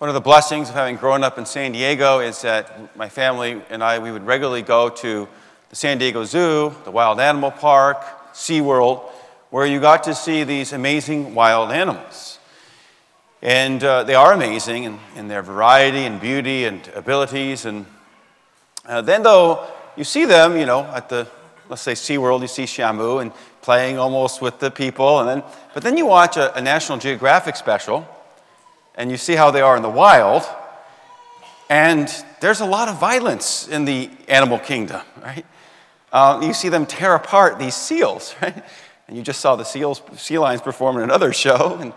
[0.00, 3.60] One of the blessings of having grown up in San Diego is that my family
[3.68, 5.28] and I, we would regularly go to
[5.68, 8.02] the San Diego Zoo, the Wild Animal Park,
[8.32, 9.02] SeaWorld,
[9.50, 12.38] where you got to see these amazing wild animals.
[13.42, 17.66] And uh, they are amazing in, in, their variety and beauty and abilities.
[17.66, 17.84] And
[18.86, 21.28] uh, then, though, you see them, you know, at the,
[21.68, 25.20] let's say, SeaWorld, you see Shamu and playing almost with the people.
[25.20, 28.08] And then, but then you watch a, a National Geographic special
[29.00, 30.42] and you see how they are in the wild.
[31.70, 35.46] And there's a lot of violence in the animal kingdom, right?
[36.12, 38.62] Uh, you see them tear apart these seals, right?
[39.08, 41.78] And you just saw the seals, sea lions perform in another show.
[41.80, 41.94] And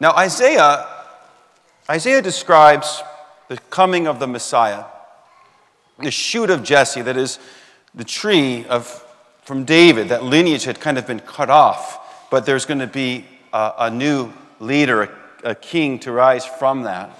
[0.00, 0.86] now, Isaiah,
[1.88, 3.02] Isaiah describes
[3.48, 4.84] the coming of the Messiah,
[5.98, 7.38] the shoot of Jesse, that is
[7.94, 8.86] the tree of,
[9.42, 13.24] from David, that lineage had kind of been cut off, but there's going to be
[13.52, 15.10] a, a new leader, a,
[15.50, 17.10] a king to rise from that.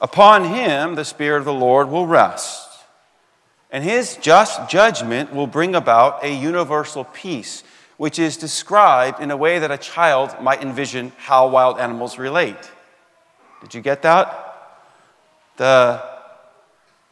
[0.00, 2.68] Upon him, the Spirit of the Lord will rest.
[3.70, 7.62] And his just judgment will bring about a universal peace
[7.96, 12.70] which is described in a way that a child might envision how wild animals relate.
[13.62, 14.42] Did you get that?
[15.56, 16.02] The,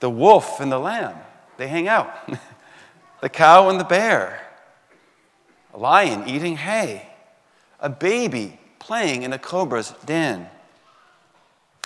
[0.01, 1.17] the wolf and the lamb,
[1.57, 2.13] they hang out.
[3.23, 4.41] the cow and the bear,
[5.73, 7.09] a lion eating hay,
[7.85, 10.49] a baby playing in a cobra's den.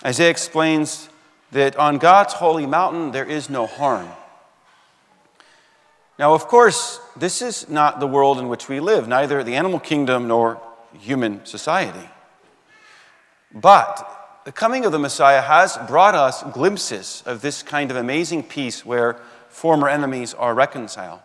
[0.03, 1.09] Isaiah explains
[1.51, 4.07] that on God's holy mountain there is no harm.
[6.17, 9.79] Now, of course, this is not the world in which we live, neither the animal
[9.79, 10.61] kingdom nor
[10.93, 12.09] human society.
[13.53, 18.43] But the coming of the Messiah has brought us glimpses of this kind of amazing
[18.43, 19.19] peace where
[19.49, 21.19] former enemies are reconciled.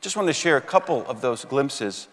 [0.00, 2.08] Just want to share a couple of those glimpses.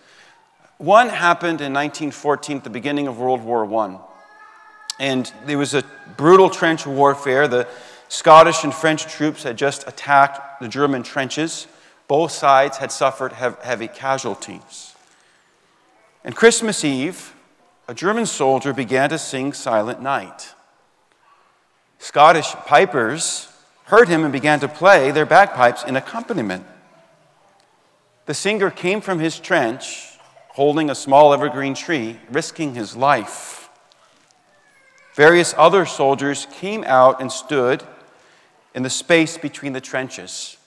[0.78, 3.98] One happened in 1914, at the beginning of World War I.
[5.00, 5.84] And there was a
[6.18, 7.48] brutal trench warfare.
[7.48, 7.68] The
[8.10, 11.68] Scottish and French troops had just attacked the German trenches.
[12.08, 14.96] Both sides had suffered heavy casualties.
[16.24, 17.34] And Christmas Eve,
[17.88, 20.54] a German soldier began to sing Silent Night.
[21.98, 23.52] Scottish pipers
[23.86, 26.66] heard him and began to play their bagpipes in accompaniment.
[28.28, 30.17] The singer came from his trench
[30.58, 33.70] holding a small evergreen tree, risking his life.
[35.14, 37.84] Various other soldiers came out and stood
[38.74, 40.58] in the space between the trenches.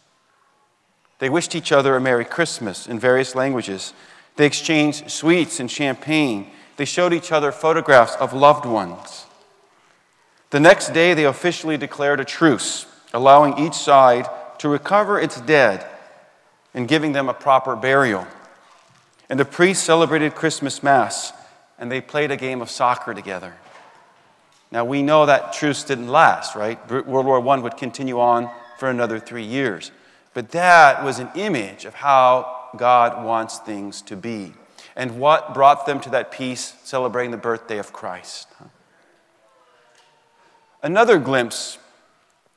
[1.19, 3.93] They wished each other a Merry Christmas in various languages.
[4.37, 6.53] They exchanged sweets and champagne.
[6.77, 9.27] They showed each other photographs of loved ones.
[10.51, 15.85] The next day, they officially declared a truce, allowing each side to recover its dead
[16.75, 18.25] and giving them a proper burial.
[19.31, 21.33] And the priest celebrated Christmas Mass,
[21.79, 23.55] and they played a game of soccer together.
[24.73, 26.79] Now, we know that truce didn't last, right?
[26.91, 29.93] World War I would continue on for another three years.
[30.35, 34.53] But that was an image of how God wants things to be
[34.97, 38.49] and what brought them to that peace celebrating the birthday of Christ.
[40.83, 41.79] Another glimpse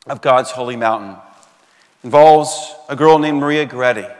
[0.07, 1.17] of God's holy mountain
[2.03, 4.13] involves a girl named Maria Goretti,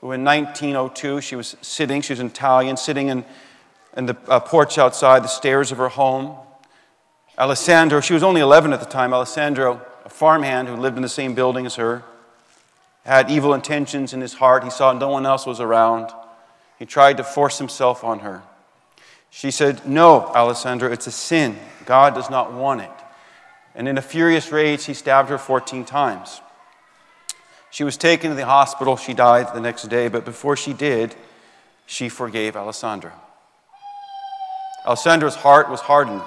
[0.00, 3.24] who in 1902 she was sitting, she was Italian, sitting in,
[3.96, 6.36] in the uh, porch outside the stairs of her home.
[7.38, 11.08] Alessandro, she was only 11 at the time, Alessandro, a farmhand who lived in the
[11.08, 12.02] same building as her,
[13.04, 14.64] had evil intentions in his heart.
[14.64, 16.10] He saw no one else was around.
[16.78, 18.42] He tried to force himself on her.
[19.30, 21.58] She said, No, Alessandro, it's a sin.
[21.84, 22.90] God does not want it.
[23.74, 26.40] And in a furious rage, he stabbed her 14 times.
[27.70, 28.96] She was taken to the hospital.
[28.96, 31.14] She died the next day, but before she did,
[31.86, 33.12] she forgave Alessandro.
[34.86, 36.22] Alessandro's heart was hardened.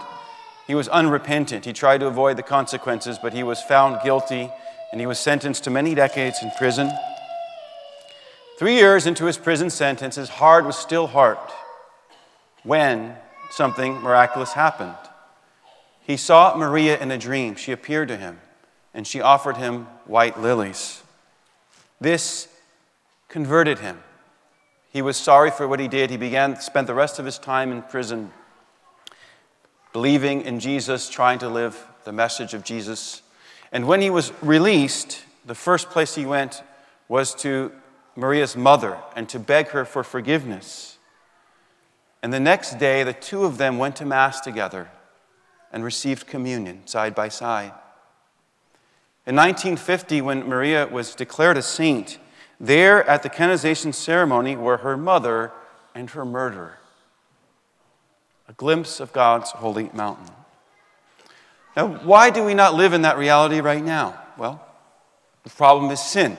[0.68, 1.66] He was unrepentant.
[1.66, 4.50] He tried to avoid the consequences, but he was found guilty
[4.92, 6.92] and he was sentenced to many decades in prison.
[8.59, 11.40] Three years into his prison sentence, his heart was still hard
[12.64, 13.16] when
[13.50, 14.96] something miraculous happened.
[16.02, 17.56] He saw Maria in a dream.
[17.56, 18.40] She appeared to him,
[18.94, 21.03] and she offered him white lilies.
[22.03, 22.50] This
[23.29, 24.03] converted him.
[24.91, 26.09] He was sorry for what he did.
[26.09, 28.32] He began spent the rest of his time in prison
[29.94, 33.22] believing in Jesus, trying to live the message of Jesus.
[33.72, 36.61] And when he was released, the first place he went
[37.08, 37.72] was to
[38.17, 40.97] Maria's mother and to beg her for forgiveness.
[42.22, 44.90] And the next day, the two of them went to Mass together
[45.72, 47.72] and received communion side by side.
[49.25, 52.17] In 1950, when Maria was declared a saint,
[52.59, 55.52] there at the canonization ceremony were her mother
[55.96, 56.79] and her murderer.
[58.47, 60.28] a glimpse of God's holy mountain.
[61.75, 64.20] Now, why do we not live in that reality right now?
[64.37, 64.64] Well,
[65.43, 66.37] the problem is sin,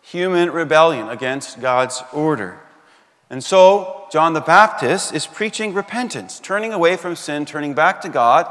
[0.00, 2.58] human rebellion against God's order.
[3.30, 8.08] And so, John the Baptist is preaching repentance, turning away from sin, turning back to
[8.08, 8.50] God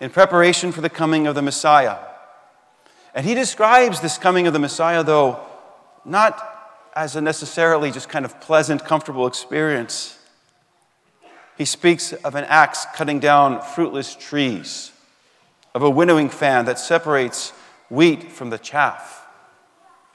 [0.00, 1.96] in preparation for the coming of the Messiah.
[3.14, 5.40] And he describes this coming of the Messiah, though,
[6.04, 6.46] not
[6.94, 10.18] as a necessarily just kind of pleasant, comfortable experience.
[11.56, 14.92] He speaks of an axe cutting down fruitless trees,
[15.74, 17.52] of a winnowing fan that separates
[17.88, 19.26] wheat from the chaff,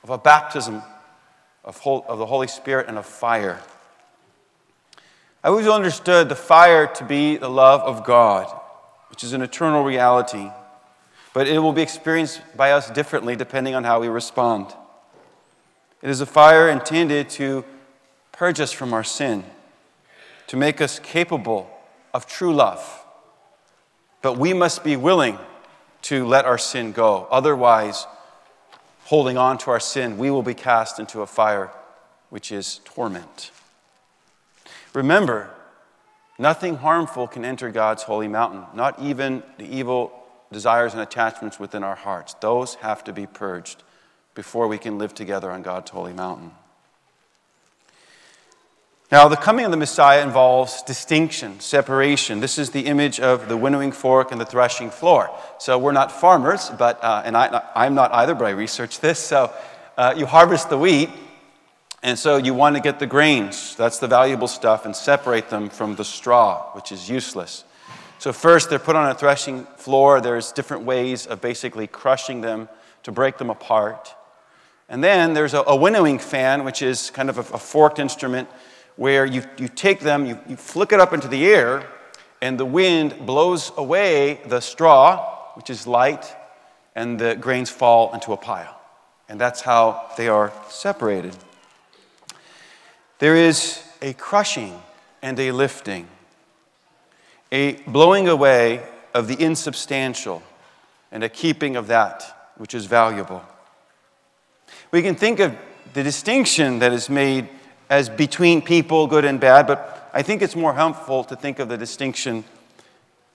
[0.03, 0.81] of a baptism
[1.63, 3.61] of, the Holy Spirit and of fire.
[5.43, 8.47] I always understood the fire to be the love of God,
[9.09, 10.49] which is an eternal reality,
[11.35, 14.73] but it will be experienced by us differently depending on how we respond.
[16.01, 17.65] It is a fire intended to
[18.31, 19.43] purge us from our sin,
[20.47, 21.69] to make us capable
[22.13, 23.03] of true love.
[24.21, 25.37] But we must be willing
[26.03, 27.27] to let our sin go.
[27.29, 28.07] Otherwise,
[29.03, 31.69] holding on to our sin, we will be cast into a fire
[32.29, 33.51] which is torment.
[34.93, 35.49] Remember,
[36.39, 40.24] nothing harmful can enter God's holy mountain, not even the evil
[40.55, 42.33] desires and attachments within our hearts.
[42.35, 43.83] Those have to be purged
[44.35, 46.51] before we can live together on God's holy mountain.
[49.11, 52.39] Now, the coming of the Messiah involves distinction, separation.
[52.39, 55.29] This is the image of the winnowing fork and the threshing floor.
[55.59, 59.19] So, we're not farmers, but, uh, and I, I'm not either, but I researched this.
[59.19, 59.53] So,
[59.97, 61.09] uh, you harvest the wheat,
[62.01, 65.67] and so you want to get the grains, that's the valuable stuff, and separate them
[65.69, 67.65] from the straw, which is useless.
[68.17, 70.21] So, first, they're put on a threshing floor.
[70.21, 72.69] There's different ways of basically crushing them
[73.03, 74.13] to break them apart.
[74.89, 78.49] And then there's a, a winnowing fan, which is kind of a, a forked instrument
[78.95, 81.87] where you, you take them, you, you flick it up into the air,
[82.41, 86.33] and the wind blows away the straw, which is light,
[86.95, 88.79] and the grains fall into a pile.
[89.27, 91.35] And that's how they are separated.
[93.19, 94.79] There is a crushing
[95.21, 96.07] and a lifting,
[97.51, 98.83] a blowing away
[99.13, 100.43] of the insubstantial
[101.11, 103.43] and a keeping of that which is valuable.
[104.91, 105.55] We can think of
[105.93, 107.49] the distinction that is made
[107.89, 111.69] as between people, good and bad, but I think it's more helpful to think of
[111.69, 112.43] the distinction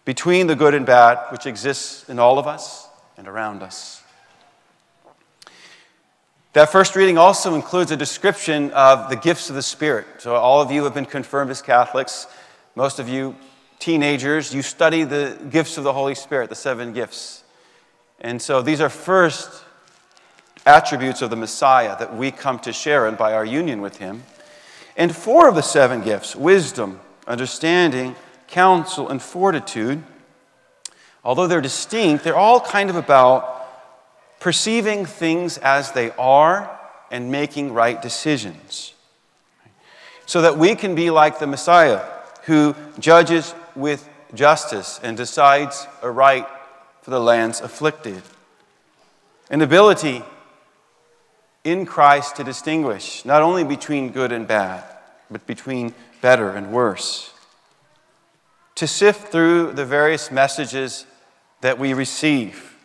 [0.04, 4.02] between the good and bad, which exists in all of us and around us.
[6.52, 10.06] That first reading also includes a description of the gifts of the Spirit.
[10.18, 12.26] So, all of you have been confirmed as Catholics.
[12.74, 13.36] Most of you,
[13.80, 17.42] teenagers, you study the gifts of the Holy Spirit, the seven gifts.
[18.20, 19.64] And so, these are first
[20.64, 24.22] attributes of the Messiah that we come to share in by our union with Him.
[24.96, 28.14] And four of the seven gifts wisdom, understanding,
[28.46, 30.04] counsel, and fortitude
[31.24, 33.56] although they're distinct, they're all kind of about
[34.40, 36.78] perceiving things as they are
[37.10, 38.94] and making right decisions.
[40.26, 42.04] So that we can be like the Messiah
[42.44, 46.46] who judges with justice and decides aright
[47.02, 48.22] for the lands afflicted.
[49.50, 50.22] An ability
[51.64, 54.84] in Christ to distinguish not only between good and bad,
[55.30, 57.32] but between better and worse.
[58.76, 61.06] To sift through the various messages
[61.60, 62.76] that we receive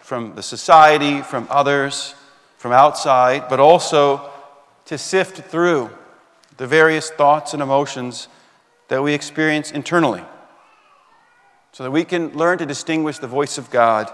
[0.00, 2.14] from the society, from others,
[2.56, 4.30] from outside, but also
[4.86, 5.90] to sift through
[6.56, 8.26] the various thoughts and emotions
[8.88, 10.24] that we experience internally
[11.72, 14.10] so that we can learn to distinguish the voice of God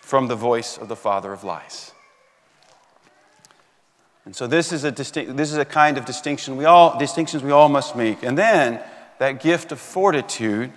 [0.00, 1.92] from the voice of the father of lies.
[4.24, 5.16] And so this is a, this
[5.52, 8.22] is a kind of distinction we all, distinctions we all must make.
[8.22, 8.80] And then
[9.18, 10.72] that gift of fortitude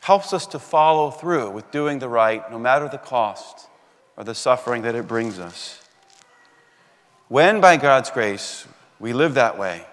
[0.00, 3.68] helps us to follow through with doing the right, no matter the cost
[4.16, 5.80] or the suffering that it brings us.
[7.28, 8.66] When, by God's grace,
[9.00, 9.86] we live that way,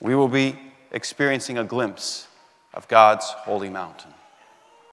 [0.00, 0.58] we will be
[0.96, 2.26] experiencing a glimpse
[2.72, 4.15] of God's holy mountain.